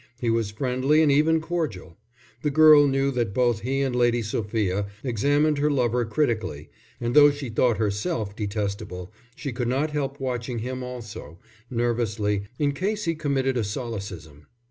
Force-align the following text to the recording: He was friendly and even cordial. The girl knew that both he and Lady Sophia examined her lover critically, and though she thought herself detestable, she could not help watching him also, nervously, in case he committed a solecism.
He 0.19 0.31
was 0.31 0.49
friendly 0.49 1.03
and 1.03 1.11
even 1.11 1.39
cordial. 1.39 1.95
The 2.41 2.49
girl 2.49 2.87
knew 2.87 3.11
that 3.11 3.35
both 3.35 3.59
he 3.59 3.81
and 3.81 3.95
Lady 3.95 4.23
Sophia 4.23 4.87
examined 5.03 5.59
her 5.59 5.69
lover 5.69 6.05
critically, 6.05 6.71
and 6.99 7.15
though 7.15 7.29
she 7.29 7.49
thought 7.49 7.77
herself 7.77 8.35
detestable, 8.35 9.13
she 9.35 9.51
could 9.53 9.67
not 9.67 9.91
help 9.91 10.19
watching 10.19 10.57
him 10.57 10.81
also, 10.81 11.37
nervously, 11.69 12.47
in 12.57 12.71
case 12.71 13.03
he 13.05 13.13
committed 13.13 13.57
a 13.57 13.63
solecism. 13.63 14.47